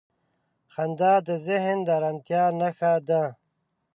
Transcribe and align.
•خندا 0.73 1.13
د 1.27 1.29
ذهن 1.47 1.77
د 1.85 1.87
آرامتیا 1.97 2.43
نښه 2.59 2.93
ده. 3.07 3.23